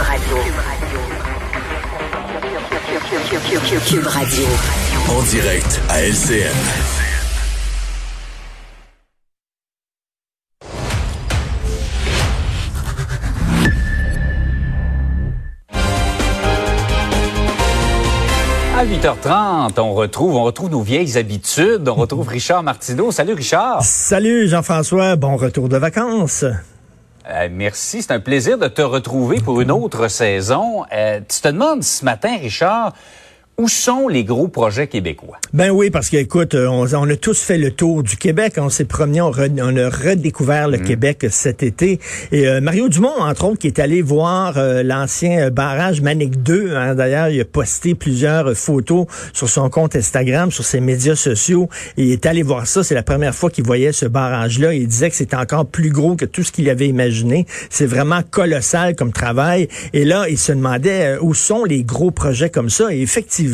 Radio. 0.00 0.36
Cube 3.86 4.06
Radio. 4.06 4.46
En 5.08 5.22
direct 5.22 5.80
à 5.88 6.02
LCN. 6.02 6.46
À 18.76 18.84
8h30, 18.86 19.78
on 19.78 19.92
retrouve, 19.94 20.36
on 20.36 20.44
retrouve 20.44 20.70
nos 20.70 20.80
vieilles 20.80 21.18
habitudes. 21.18 21.86
On 21.88 21.94
retrouve 21.94 22.28
Richard 22.28 22.62
Martineau. 22.62 23.10
Salut 23.10 23.34
Richard. 23.34 23.82
Salut 23.82 24.48
Jean-François, 24.48 25.16
bon 25.16 25.36
retour 25.36 25.68
de 25.68 25.76
vacances. 25.76 26.44
Euh, 27.28 27.48
merci, 27.50 28.02
c'est 28.02 28.12
un 28.12 28.20
plaisir 28.20 28.56
de 28.56 28.66
te 28.66 28.80
retrouver 28.80 29.40
pour 29.40 29.60
une 29.60 29.70
autre 29.70 30.08
saison. 30.08 30.84
Euh, 30.92 31.20
tu 31.20 31.40
te 31.40 31.48
demandes 31.48 31.82
ce 31.82 32.04
matin, 32.04 32.36
Richard, 32.40 32.94
où 33.60 33.68
sont 33.68 34.08
les 34.08 34.24
gros 34.24 34.48
projets 34.48 34.86
québécois? 34.86 35.38
Ben 35.52 35.68
oui, 35.70 35.90
parce 35.90 36.08
que 36.08 36.16
écoute, 36.16 36.54
euh, 36.54 36.66
on, 36.66 37.10
a 37.10 37.16
tous 37.16 37.38
fait 37.38 37.58
le 37.58 37.70
tour 37.70 38.02
du 38.02 38.16
Québec. 38.16 38.54
On 38.56 38.70
s'est 38.70 38.86
promené, 38.86 39.20
on, 39.20 39.32
a 39.32 39.90
redécouvert 39.90 40.66
le 40.66 40.78
mm. 40.78 40.82
Québec 40.82 41.26
cet 41.28 41.62
été. 41.62 42.00
Et 42.32 42.48
euh, 42.48 42.62
Mario 42.62 42.88
Dumont, 42.88 43.20
entre 43.20 43.44
autres, 43.44 43.58
qui 43.58 43.66
est 43.66 43.78
allé 43.78 44.00
voir 44.00 44.54
euh, 44.56 44.82
l'ancien 44.82 45.50
barrage 45.50 46.00
Manic 46.00 46.42
2. 46.42 46.74
Hein. 46.74 46.94
D'ailleurs, 46.94 47.28
il 47.28 47.38
a 47.38 47.44
posté 47.44 47.94
plusieurs 47.94 48.56
photos 48.56 49.04
sur 49.34 49.50
son 49.50 49.68
compte 49.68 49.94
Instagram, 49.94 50.50
sur 50.50 50.64
ses 50.64 50.80
médias 50.80 51.14
sociaux. 51.14 51.68
Et 51.98 52.04
il 52.04 52.12
est 52.12 52.24
allé 52.24 52.42
voir 52.42 52.66
ça. 52.66 52.82
C'est 52.82 52.94
la 52.94 53.02
première 53.02 53.34
fois 53.34 53.50
qu'il 53.50 53.64
voyait 53.64 53.92
ce 53.92 54.06
barrage-là. 54.06 54.72
Il 54.72 54.88
disait 54.88 55.10
que 55.10 55.16
c'était 55.16 55.36
encore 55.36 55.66
plus 55.66 55.90
gros 55.90 56.16
que 56.16 56.24
tout 56.24 56.44
ce 56.44 56.50
qu'il 56.50 56.70
avait 56.70 56.88
imaginé. 56.88 57.44
C'est 57.68 57.86
vraiment 57.86 58.22
colossal 58.22 58.96
comme 58.96 59.12
travail. 59.12 59.68
Et 59.92 60.06
là, 60.06 60.30
il 60.30 60.38
se 60.38 60.52
demandait 60.52 61.18
où 61.20 61.34
sont 61.34 61.64
les 61.64 61.84
gros 61.84 62.10
projets 62.10 62.48
comme 62.48 62.70
ça? 62.70 62.90
Et 62.90 63.02
effectivement, 63.02 63.49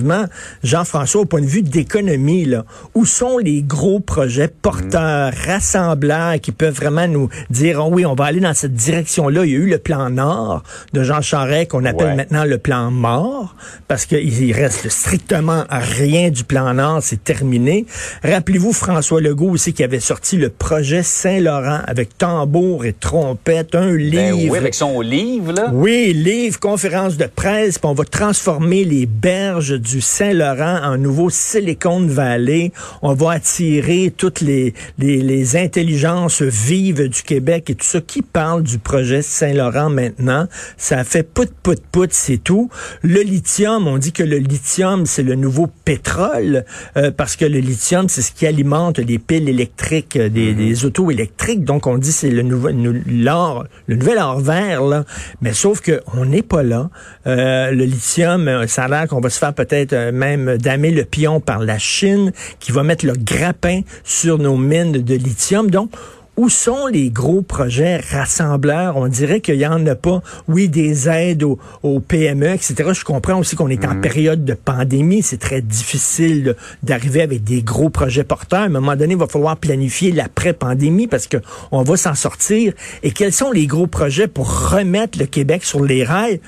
Jean-François, 0.63 1.23
au 1.23 1.25
point 1.25 1.41
de 1.41 1.47
vue 1.47 1.63
d'économie, 1.63 2.45
là, 2.45 2.65
où 2.95 3.05
sont 3.05 3.39
les 3.39 3.63
gros 3.63 4.01
projets 4.01 4.49
porteurs, 4.49 5.33
mm. 5.33 5.47
rassembleurs, 5.47 6.41
qui 6.41 6.53
peuvent 6.53 6.75
vraiment 6.75 7.09
nous 7.09 7.29
dire, 7.51 7.85
oh 7.85 7.91
oui, 7.93 8.05
on 8.05 8.15
va 8.15 8.25
aller 8.25 8.41
dans 8.41 8.55
cette 8.55 8.75
direction-là. 8.75 9.45
Il 9.45 9.51
y 9.51 9.55
a 9.55 9.59
eu 9.59 9.71
le 9.71 9.79
plan 9.79 10.11
Nord 10.11 10.63
de 10.93 11.03
Jean 11.03 11.21
Charest 11.21 11.71
qu'on 11.71 11.85
appelle 11.85 12.17
maintenant 12.17 12.45
le 12.45 12.59
plan 12.59 12.91
mort, 12.91 13.55
parce 13.89 14.07
qu'il 14.07 14.53
reste 14.53 14.89
strictement 14.89 15.65
rien 15.71 16.31
du 16.31 16.45
plan 16.45 16.75
Nord, 16.75 17.01
c'est 17.03 17.23
terminé. 17.23 17.87
Rappelez-vous 18.23 18.73
François 18.73 19.21
Legault 19.21 19.51
aussi 19.51 19.73
qui 19.73 19.85
avait 19.85 20.01
sorti 20.01 20.37
le 20.37 20.49
projet 20.49 21.03
Saint-Laurent 21.03 21.81
avec 21.87 22.19
tambour 22.19 22.85
et 22.85 22.93
trompette, 22.93 23.75
un 23.75 23.93
ben 23.93 23.97
livre. 23.97 24.53
oui, 24.53 24.59
avec 24.59 24.75
son 24.75 25.01
livre, 25.01 25.53
là. 25.53 25.71
Oui, 25.73 26.13
livre, 26.13 26.59
conférence 26.59 27.17
de 27.17 27.27
presse, 27.27 27.79
puis 27.79 27.89
on 27.89 27.95
va 27.95 28.05
transformer 28.05 28.85
les 28.85 29.07
berges 29.07 29.76
du 29.79 30.01
Saint-Laurent 30.01 30.81
en 30.83 30.97
nouveau 30.97 31.31
Silicon 31.31 32.07
Valley. 32.07 32.73
On 33.03 33.15
va 33.15 33.33
attirer 33.33 34.13
toutes 34.17 34.41
les, 34.41 34.75
les, 34.99 35.19
les, 35.19 35.57
intelligences 35.57 36.43
vives 36.43 37.09
du 37.09 37.23
Québec 37.23 37.71
et 37.71 37.75
tout 37.75 37.85
ça. 37.85 38.01
Qui 38.01 38.23
parle 38.23 38.63
du 38.63 38.79
projet 38.79 39.23
Saint-Laurent 39.23 39.91
maintenant? 39.91 40.47
Ça 40.77 41.05
fait 41.05 41.23
pout, 41.23 41.51
pout, 41.63 41.81
pout, 41.93 42.13
c'est 42.13 42.39
tout. 42.39 42.71
Le 43.03 43.21
lithium, 43.21 43.87
on 43.87 43.99
dit 43.99 44.13
que 44.13 44.23
le 44.23 44.39
lithium, 44.39 45.07
c'est 45.07 45.23
le 45.23 45.35
nouveau 45.35 45.69
pétrole 45.85 46.65
euh, 46.97 47.11
parce 47.11 47.37
que 47.37 47.45
le 47.45 47.59
lithium, 47.59 48.09
c'est 48.09 48.23
ce 48.23 48.33
qui 48.33 48.47
alimente 48.47 48.99
les 48.99 49.19
piles 49.19 49.49
électriques 49.49 50.17
euh, 50.17 50.29
des, 50.29 50.53
mm-hmm. 50.53 50.57
des 50.57 50.85
autos 50.85 51.11
électriques. 51.11 51.65
Donc, 51.65 51.87
on 51.87 51.99
dit 51.99 52.13
c'est 52.13 52.31
le, 52.31 52.43
nouveau, 52.43 52.69
l'or, 53.07 53.67
le 53.87 53.97
nouvel 53.97 54.19
or 54.19 54.41
vert, 54.41 54.83
là. 54.83 55.05
Mais 55.41 55.53
sauf 55.53 55.81
que 55.81 56.01
on 56.15 56.25
n'est 56.25 56.43
pas 56.43 56.63
là. 56.63 56.91
Euh, 57.27 57.71
le 57.71 57.85
lithium, 57.85 58.67
ça 58.67 58.85
a 58.85 58.89
l'air 58.89 59.09
qu'on 59.09 59.21
va 59.21 59.31
se 59.31 59.39
faire 59.39 59.53
peut-être 59.53 59.66
euh, 59.73 60.13
même 60.13 60.57
damer 60.59 60.91
le 60.91 61.05
pion 61.05 61.41
par 61.41 61.61
la 61.61 61.79
Chine, 61.79 62.33
qui 62.61 62.73
va 62.73 62.83
mettre 62.83 63.07
le 63.07 63.15
grappin 63.15 63.81
sur 64.05 64.39
nos 64.39 64.57
mines 64.57 64.93
de 64.93 65.15
lithium. 65.15 65.71
Donc, 65.71 65.91
où 66.37 66.51
sont 66.51 66.87
les 66.87 67.11
gros 67.11 67.41
projets 67.41 67.97
rassembleurs? 67.97 68.97
On 68.97 69.09
dirait 69.09 69.41
qu'il 69.41 69.57
n'y 69.57 69.67
en 69.67 69.87
a 69.87 69.95
pas. 69.95 70.21
Oui, 70.49 70.69
des 70.69 71.09
aides 71.09 71.43
aux, 71.43 71.59
PME, 72.01 72.49
etc. 72.49 72.91
Je 72.93 73.05
comprends 73.05 73.39
aussi 73.39 73.57
qu'on 73.57 73.69
est 73.69 73.85
en 73.87 73.95
mhm. 73.95 74.01
période 74.03 74.45
de 74.45 74.53
pandémie. 74.53 75.23
C'est 75.23 75.39
très 75.39 75.63
difficile 75.63 76.55
d'arriver 76.83 77.23
avec 77.23 77.43
des 77.43 77.63
gros 77.63 77.89
projets 77.89 78.25
porteurs. 78.25 78.61
À 78.61 78.65
un 78.65 78.69
moment 78.69 78.97
donné, 78.97 79.15
il 79.15 79.19
va 79.19 79.27
falloir 79.27 79.57
planifier 79.57 80.13
l'après-pandémie 80.13 81.07
parce 81.07 81.27
que 81.27 81.39
on 81.73 81.83
va 81.83 81.97
s'en 81.97 82.15
sortir. 82.15 82.75
Et 83.03 83.13
quels 83.13 83.33
sont 83.33 83.51
les 83.51 83.67
gros 83.67 83.87
projets 83.87 84.29
pour 84.29 84.71
remettre 84.71 85.19
le 85.19 85.27
Québec 85.27 85.65
sur 85.65 85.83
les 85.83 86.05
rails? 86.05 86.41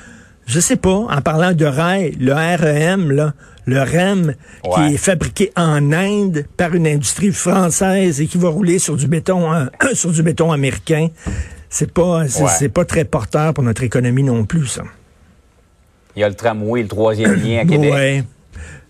Je 0.48 0.60
sais 0.60 0.76
pas, 0.76 0.90
en 0.90 1.20
parlant 1.20 1.52
de 1.52 1.66
rail, 1.66 2.16
le 2.18 2.32
REM, 2.32 3.12
là, 3.12 3.34
le 3.66 3.82
REM, 3.82 4.34
qui 4.74 4.94
est 4.94 4.96
fabriqué 4.96 5.52
en 5.56 5.92
Inde 5.92 6.46
par 6.56 6.74
une 6.74 6.86
industrie 6.86 7.32
française 7.32 8.22
et 8.22 8.26
qui 8.26 8.38
va 8.38 8.48
rouler 8.48 8.78
sur 8.78 8.96
du 8.96 9.06
béton, 9.06 9.52
euh, 9.52 9.66
sur 9.92 10.10
du 10.10 10.22
béton 10.22 10.50
américain, 10.50 11.08
c'est 11.68 11.92
pas, 11.92 12.26
c'est 12.28 12.70
pas 12.70 12.86
très 12.86 13.04
porteur 13.04 13.52
pour 13.52 13.62
notre 13.62 13.82
économie 13.82 14.22
non 14.22 14.46
plus, 14.46 14.66
ça. 14.66 14.84
Il 16.16 16.20
y 16.20 16.24
a 16.24 16.28
le 16.30 16.34
tramway, 16.34 16.82
le 16.82 16.88
troisième 16.88 17.34
lien 17.34 17.58
à 17.58 17.64
Québec. 17.66 17.92
Ouais. 17.92 18.24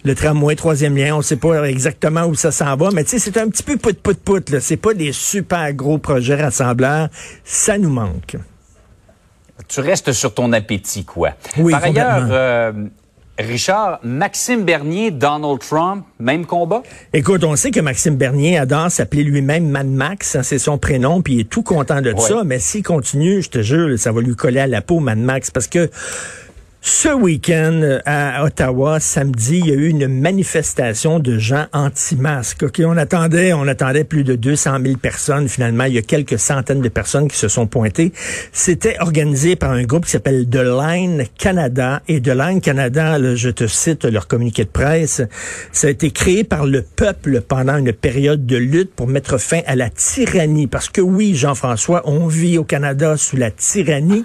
Le 0.05 0.15
tramway, 0.15 0.55
troisième 0.55 0.97
lien, 0.97 1.17
on 1.17 1.23
sait 1.23 1.37
pas 1.37 1.69
exactement 1.69 2.25
où 2.27 2.37
ça 2.37 2.53
s'en 2.53 2.77
va, 2.77 2.91
mais 2.93 3.03
tu 3.03 3.11
sais, 3.11 3.19
c'est 3.19 3.37
un 3.37 3.49
petit 3.49 3.65
peu 3.65 3.77
pout-pout-pout, 3.77 4.49
là. 4.51 4.61
C'est 4.61 4.77
pas 4.77 4.95
des 4.95 5.11
super 5.11 5.73
gros 5.73 5.99
projets 5.99 6.41
rassembleurs. 6.41 7.09
Ça 7.43 7.79
nous 7.79 7.91
manque 7.91 8.37
tu 9.67 9.81
restes 9.81 10.13
sur 10.13 10.35
ton 10.35 10.53
appétit, 10.53 11.05
quoi. 11.05 11.31
Oui, 11.57 11.73
Par 11.73 11.85
ailleurs, 11.85 12.29
euh, 12.31 12.73
Richard, 13.39 14.01
Maxime 14.03 14.65
Bernier, 14.65 15.11
Donald 15.11 15.61
Trump, 15.61 16.05
même 16.19 16.45
combat? 16.45 16.83
Écoute, 17.13 17.45
on 17.45 17.55
sait 17.55 17.71
que 17.71 17.81
Maxime 17.81 18.17
Bernier 18.17 18.59
adore 18.59 18.91
s'appeler 18.91 19.23
lui-même 19.23 19.69
Mad 19.69 19.87
Max, 19.87 20.35
hein, 20.35 20.43
c'est 20.43 20.59
son 20.59 20.77
prénom, 20.77 21.23
puis 21.23 21.35
il 21.35 21.41
est 21.41 21.51
tout 21.51 21.63
content 21.63 22.01
de 22.01 22.13
ça, 22.19 22.43
mais 22.45 22.59
s'il 22.59 22.83
continue, 22.83 23.43
je 23.43 23.51
te 23.51 23.63
jure, 23.63 23.97
ça 23.99 24.11
va 24.11 24.21
lui 24.21 24.35
coller 24.35 24.61
à 24.61 24.67
la 24.67 24.83
peau, 24.83 24.99
Mad 24.99 25.19
Max, 25.19 25.51
parce 25.51 25.69
que 25.69 25.89
ce 26.81 27.09
week-end 27.09 27.81
euh, 27.83 28.01
à 28.07 28.45
Ottawa, 28.45 29.01
samedi, 29.01 29.59
il 29.59 29.69
y 29.69 29.73
a 29.73 29.75
eu 29.75 29.89
une 29.89 30.07
manifestation 30.07 31.19
de 31.19 31.37
gens 31.37 31.67
anti-masques. 31.73 32.63
Ok, 32.63 32.81
on 32.85 32.97
attendait, 32.97 33.53
on 33.53 33.67
attendait 33.67 34.05
plus 34.05 34.23
de 34.23 34.37
200 34.37 34.79
000 34.85 34.97
personnes. 34.97 35.49
Finalement, 35.49 35.85
il 35.85 35.95
y 35.95 35.99
a 35.99 36.03
quelques 36.03 36.39
centaines 36.39 36.81
de 36.81 36.89
personnes 36.89 37.29
qui 37.29 37.37
se 37.37 37.49
sont 37.49 37.67
pointées. 37.67 38.13
C'était 38.53 38.97
organisé 39.01 39.57
par 39.57 39.73
un 39.73 39.83
groupe 39.83 40.05
qui 40.05 40.13
s'appelle 40.13 40.47
The 40.49 40.63
Line 40.63 41.25
Canada. 41.37 42.01
Et 42.07 42.21
The 42.21 42.29
Line 42.29 42.61
Canada, 42.61 43.35
je 43.35 43.51
te 43.51 43.67
cite 43.67 44.05
leur 44.05 44.29
communiqué 44.29 44.65
de 44.65 44.71
presse, 44.71 45.23
ça 45.73 45.89
a 45.89 45.91
été 45.91 46.11
créé 46.11 46.45
par 46.45 46.65
le 46.65 46.83
peuple 46.83 47.41
pendant 47.41 47.77
une 47.77 47.93
période 47.93 48.47
de 48.47 48.57
lutte 48.57 48.95
pour 48.95 49.09
mettre 49.09 49.39
fin 49.39 49.61
à 49.67 49.75
la 49.75 49.91
tyrannie. 49.91 50.69
Parce 50.69 50.89
que 50.89 51.01
oui, 51.01 51.35
Jean-François, 51.35 52.03
on 52.05 52.29
vit 52.29 52.57
au 52.57 52.65
Canada 52.65 53.17
sous 53.17 53.37
la 53.37 53.51
tyrannie. 53.51 54.25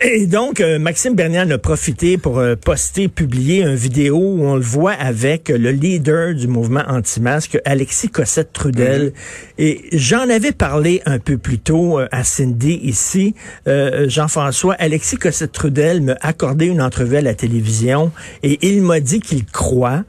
Et 0.00 0.26
donc, 0.26 0.60
euh, 0.60 0.78
Maxime 0.78 1.14
Bernier 1.14 1.50
a 1.50 1.58
profité 1.58 2.18
pour 2.18 2.38
euh, 2.38 2.54
poster, 2.54 3.08
publier 3.08 3.62
une 3.62 3.74
vidéo 3.74 4.16
où 4.16 4.44
on 4.44 4.56
le 4.56 4.60
voit 4.60 4.92
avec 4.92 5.48
le 5.48 5.70
leader 5.70 6.34
du 6.34 6.48
mouvement 6.48 6.82
anti-masque, 6.86 7.58
Alexis 7.64 8.10
Cossette-Trudel. 8.10 9.04
Mhm. 9.04 9.12
Et 9.58 9.84
j'en 9.92 10.28
avais 10.28 10.52
parlé 10.52 11.00
un 11.06 11.18
peu 11.18 11.38
plus 11.38 11.58
tôt 11.58 11.98
euh, 11.98 12.08
à 12.12 12.24
Cindy 12.24 12.78
ici. 12.82 13.34
Jean-François, 13.66 14.74
Alexis 14.78 15.16
Cossette-Trudel 15.16 16.02
m'a 16.02 16.16
accordé 16.20 16.66
une 16.66 16.82
entrevue 16.82 17.16
à 17.16 17.22
la 17.22 17.34
télévision 17.34 18.12
et 18.42 18.58
il 18.66 18.82
m'a 18.82 19.00
dit 19.00 19.20
qu'il 19.20 19.44
croit 19.44 20.04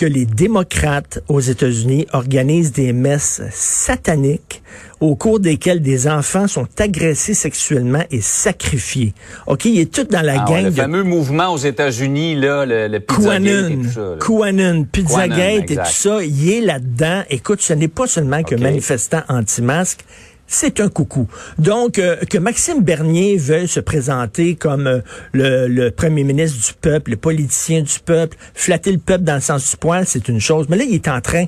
que 0.00 0.06
les 0.06 0.24
démocrates 0.24 1.22
aux 1.28 1.40
États-Unis 1.40 2.06
organisent 2.14 2.72
des 2.72 2.94
messes 2.94 3.42
sataniques 3.50 4.62
au 4.98 5.14
cours 5.14 5.40
desquelles 5.40 5.82
des 5.82 6.08
enfants 6.08 6.48
sont 6.48 6.66
agressés 6.78 7.34
sexuellement 7.34 8.02
et 8.10 8.22
sacrifiés. 8.22 9.12
OK, 9.46 9.66
il 9.66 9.78
est 9.78 9.92
tout 9.92 10.04
dans 10.04 10.22
la 10.22 10.40
ah, 10.40 10.44
gang. 10.48 10.64
le 10.64 10.70
fameux 10.70 11.02
mouvement 11.02 11.52
aux 11.52 11.58
États-Unis, 11.58 12.34
là, 12.34 12.64
le, 12.64 12.88
le 12.88 13.00
Pizzagate 13.00 13.70
et 13.70 13.76
tout 13.76 13.90
ça. 13.90 14.16
QAnon, 14.26 14.86
Pizzagate 14.90 15.70
et 15.70 15.76
tout 15.76 15.82
ça, 15.84 16.24
il 16.24 16.50
est 16.50 16.60
là-dedans. 16.62 17.22
Écoute, 17.28 17.60
ce 17.60 17.74
n'est 17.74 17.88
pas 17.88 18.06
seulement 18.06 18.42
que 18.42 18.54
manifestants 18.54 19.22
anti-masques, 19.28 20.06
c'est 20.50 20.80
un 20.80 20.88
coucou. 20.88 21.28
Donc, 21.58 21.98
euh, 21.98 22.16
que 22.28 22.36
Maxime 22.36 22.82
Bernier 22.82 23.36
veuille 23.36 23.68
se 23.68 23.78
présenter 23.78 24.56
comme 24.56 24.88
euh, 24.88 25.00
le, 25.32 25.90
premier 25.90 26.24
ministre 26.24 26.58
du 26.58 26.74
peuple, 26.74 27.12
le 27.12 27.16
politicien 27.16 27.82
du 27.82 28.00
peuple, 28.04 28.36
flatter 28.52 28.90
le 28.90 28.98
peuple 28.98 29.22
dans 29.22 29.36
le 29.36 29.40
sens 29.40 29.70
du 29.70 29.76
poil, 29.76 30.04
c'est 30.06 30.28
une 30.28 30.40
chose. 30.40 30.66
Mais 30.68 30.76
là, 30.76 30.84
il 30.84 30.94
est 30.94 31.08
en 31.08 31.20
train 31.20 31.46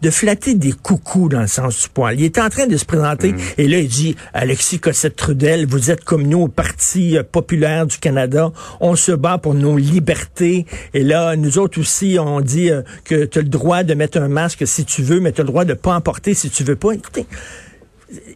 de 0.00 0.10
flatter 0.10 0.54
des 0.54 0.72
coucous 0.72 1.28
dans 1.28 1.42
le 1.42 1.46
sens 1.46 1.82
du 1.82 1.88
poil. 1.90 2.18
Il 2.18 2.24
est 2.24 2.38
en 2.38 2.48
train 2.48 2.66
de 2.66 2.76
se 2.78 2.86
présenter 2.86 3.32
mm. 3.32 3.38
et 3.58 3.68
là 3.68 3.78
il 3.80 3.88
dit 3.88 4.16
Alexis 4.32 4.78
Cossette-Trudel, 4.78 5.66
vous 5.66 5.90
êtes 5.90 6.04
comme 6.04 6.22
nous 6.22 6.42
au 6.42 6.48
Parti 6.48 7.18
euh, 7.18 7.24
populaire 7.24 7.84
du 7.84 7.98
Canada, 7.98 8.52
on 8.80 8.94
se 8.94 9.10
bat 9.10 9.38
pour 9.38 9.54
nos 9.54 9.76
libertés 9.76 10.66
et 10.94 11.02
là 11.02 11.34
nous 11.34 11.58
autres 11.58 11.80
aussi 11.80 12.16
on 12.20 12.40
dit 12.40 12.70
que 13.04 13.24
tu 13.24 13.40
as 13.40 13.42
le 13.42 13.48
droit 13.48 13.82
de 13.82 13.94
mettre 13.94 14.18
un 14.18 14.28
masque 14.28 14.68
si 14.68 14.84
tu 14.84 15.02
veux, 15.02 15.18
mais 15.18 15.32
tu 15.32 15.40
as 15.40 15.44
le 15.44 15.50
droit 15.50 15.64
de 15.64 15.74
pas 15.74 15.96
en 15.96 16.00
porter 16.00 16.32
si 16.32 16.48
tu 16.48 16.62
veux 16.62 16.76
pas. 16.76 16.92
Écoutez, 16.92 17.26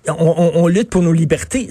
on, 0.08 0.66
lutte 0.68 0.90
pour 0.90 1.02
nos 1.02 1.12
libertés. 1.12 1.68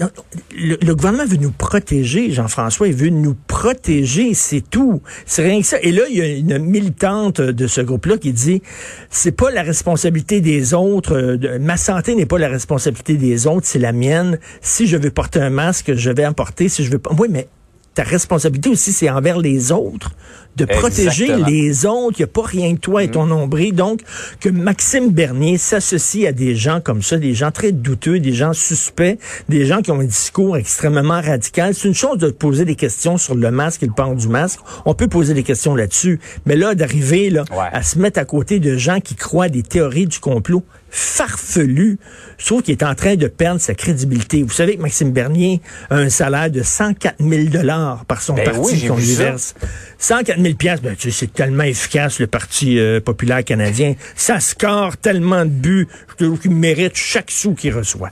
Le, 0.56 0.94
gouvernement 0.94 1.26
veut 1.26 1.36
nous 1.36 1.52
protéger, 1.52 2.30
Jean-François, 2.30 2.88
il 2.88 2.94
veut 2.94 3.10
nous 3.10 3.36
protéger, 3.46 4.34
c'est 4.34 4.60
tout. 4.60 5.02
C'est 5.26 5.42
rien 5.42 5.60
que 5.60 5.66
ça. 5.66 5.78
Et 5.82 5.92
là, 5.92 6.02
il 6.10 6.16
y 6.16 6.20
a 6.20 6.26
une 6.26 6.58
militante 6.58 7.40
de 7.40 7.66
ce 7.66 7.80
groupe-là 7.80 8.18
qui 8.18 8.32
dit, 8.32 8.62
c'est 9.10 9.32
pas 9.32 9.50
la 9.50 9.62
responsabilité 9.62 10.40
des 10.40 10.74
autres, 10.74 11.14
euh, 11.14 11.58
ma 11.60 11.76
santé 11.76 12.14
n'est 12.14 12.26
pas 12.26 12.38
la 12.38 12.48
responsabilité 12.48 13.14
des 13.14 13.46
autres, 13.46 13.66
c'est 13.66 13.78
la 13.78 13.92
mienne. 13.92 14.38
Si 14.60 14.86
je 14.86 14.96
veux 14.96 15.10
porter 15.10 15.40
un 15.40 15.50
masque, 15.50 15.94
je 15.94 16.10
vais 16.10 16.26
en 16.26 16.32
porter. 16.32 16.68
Si 16.68 16.84
je 16.84 16.90
veux 16.90 16.98
pas, 16.98 17.12
oui, 17.18 17.28
mais 17.30 17.48
ta 17.94 18.02
responsabilité 18.02 18.70
aussi, 18.70 18.92
c'est 18.92 19.10
envers 19.10 19.38
les 19.38 19.70
autres, 19.70 20.12
de 20.56 20.64
protéger 20.64 21.34
les 21.46 21.86
autres. 21.86 22.16
Il 22.18 22.22
n'y 22.22 22.24
a 22.24 22.32
pas 22.32 22.42
rien 22.42 22.74
que 22.74 22.80
toi 22.80 23.02
et 23.02 23.10
ton 23.10 23.24
mm-hmm. 23.24 23.28
nombril. 23.28 23.74
Donc, 23.74 24.00
que 24.40 24.48
Maxime 24.48 25.10
Bernier 25.10 25.58
s'associe 25.58 26.26
à 26.26 26.32
des 26.32 26.54
gens 26.54 26.80
comme 26.80 27.02
ça, 27.02 27.16
des 27.18 27.34
gens 27.34 27.50
très 27.50 27.72
douteux, 27.72 28.20
des 28.20 28.32
gens 28.32 28.52
suspects, 28.52 29.18
des 29.48 29.66
gens 29.66 29.82
qui 29.82 29.90
ont 29.90 30.00
un 30.00 30.04
discours 30.04 30.56
extrêmement 30.56 31.20
radical. 31.20 31.74
C'est 31.74 31.88
une 31.88 31.94
chose 31.94 32.18
de 32.18 32.30
poser 32.30 32.64
des 32.64 32.76
questions 32.76 33.18
sur 33.18 33.34
le 33.34 33.50
masque 33.50 33.82
et 33.82 33.86
le 33.86 33.92
port 33.92 34.14
du 34.14 34.28
masque. 34.28 34.60
On 34.84 34.94
peut 34.94 35.08
poser 35.08 35.34
des 35.34 35.42
questions 35.42 35.74
là-dessus. 35.74 36.20
Mais 36.46 36.56
là, 36.56 36.74
d'arriver 36.74 37.30
là, 37.30 37.44
à 37.72 37.82
se 37.82 37.98
mettre 37.98 38.18
à 38.18 38.24
côté 38.24 38.60
de 38.60 38.76
gens 38.76 39.00
qui 39.00 39.14
croient 39.14 39.48
des 39.48 39.62
théories 39.62 40.06
du 40.06 40.18
complot, 40.18 40.62
farfelu. 40.92 41.98
Je 42.36 42.46
trouve 42.46 42.62
qu'il 42.62 42.72
est 42.72 42.82
en 42.82 42.94
train 42.94 43.16
de 43.16 43.26
perdre 43.26 43.60
sa 43.60 43.74
crédibilité. 43.74 44.42
Vous 44.42 44.50
savez 44.50 44.76
que 44.76 44.82
Maxime 44.82 45.10
Bernier 45.10 45.62
a 45.88 45.96
un 45.96 46.10
salaire 46.10 46.50
de 46.50 46.62
104 46.62 47.16
000 47.18 47.44
dollars 47.44 48.04
par 48.04 48.20
son 48.20 48.34
ben 48.34 48.44
parti 48.44 48.86
qu'on 48.86 48.96
lui 48.96 49.14
verse. 49.14 49.54
104 49.98 50.41
000 50.42 50.54
piastres, 50.54 50.84
ben, 50.84 50.96
tu 50.96 51.10
sais, 51.10 51.18
c'est 51.18 51.32
tellement 51.32 51.64
efficace, 51.64 52.18
le 52.18 52.26
Parti 52.26 52.78
euh, 52.78 53.00
populaire 53.00 53.44
canadien. 53.44 53.94
Ça 54.14 54.40
score 54.40 54.96
tellement 54.96 55.44
de 55.44 55.50
buts. 55.50 55.88
Je 56.18 56.24
trouve 56.24 56.38
qu'il 56.38 56.52
mérite 56.52 56.96
chaque 56.96 57.30
sou 57.30 57.54
qu'il 57.54 57.74
reçoit. 57.74 58.10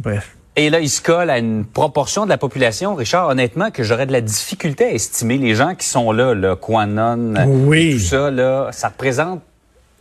Bref. 0.00 0.36
Et 0.56 0.70
là, 0.70 0.78
il 0.78 0.88
se 0.88 1.02
colle 1.02 1.30
à 1.30 1.38
une 1.38 1.64
proportion 1.64 2.24
de 2.24 2.30
la 2.30 2.38
population, 2.38 2.94
Richard, 2.94 3.28
honnêtement, 3.28 3.72
que 3.72 3.82
j'aurais 3.82 4.06
de 4.06 4.12
la 4.12 4.20
difficulté 4.20 4.84
à 4.84 4.92
estimer. 4.92 5.36
Les 5.36 5.56
gens 5.56 5.74
qui 5.74 5.86
sont 5.86 6.12
là, 6.12 6.32
le 6.32 6.54
Quanon, 6.54 7.34
oui. 7.46 7.94
tout 7.94 7.98
ça, 7.98 8.30
là, 8.30 8.68
ça 8.70 8.88
représente 8.88 9.42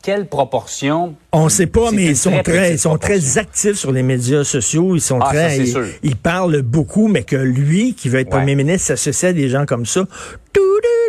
quelle 0.04 0.28
proportion 0.28 1.16
On 1.32 1.46
ne 1.46 1.50
sait 1.50 1.66
pas, 1.66 1.92
mais 1.92 2.08
ils 2.08 2.18
sont 2.18 2.44
très, 2.44 2.74
ils 2.74 2.80
sont 2.80 2.98
très 2.98 3.38
actifs 3.38 3.78
sur 3.78 3.94
les 3.94 4.04
médias 4.04 4.44
sociaux. 4.44 4.96
Ils 4.96 5.02
sont 5.02 5.20
ah, 5.22 5.30
très, 5.30 5.60
ils, 6.04 6.18
parlent 6.18 6.62
beaucoup, 6.62 7.08
mais 7.08 7.24
que 7.24 7.38
lui, 7.38 7.96
qui 7.96 8.10
veut 8.10 8.20
être 8.20 8.30
premier 8.30 8.56
ministre, 8.56 8.88
s'associe 8.88 9.32
à 9.32 9.34
des 9.34 9.50
gens 9.50 9.66
comme 9.66 9.86
ça. 9.86 10.06
Tout, 10.52 10.62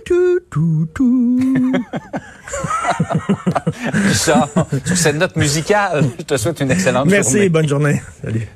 tout, 0.07 0.41
tout, 0.49 0.89
tout. 0.95 1.41
ça, 4.13 4.49
sur 4.85 4.97
cette 4.97 5.17
note 5.17 5.37
musicale, 5.37 6.05
je 6.19 6.25
te 6.25 6.37
souhaite 6.37 6.61
une 6.61 6.71
excellente 6.71 7.11
journée. 7.11 7.17
Merci, 7.17 7.49
bonne 7.49 7.69
journée. 7.69 8.01
Salut. 8.23 8.49